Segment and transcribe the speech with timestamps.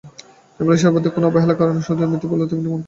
[0.57, 2.79] নেপালের শেরপাদের কোনো অবহেলার কারণেই সজলের মৃত্যু হয়েছে বলে তিনি মনে করেন।